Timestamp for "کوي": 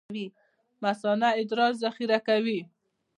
2.27-2.59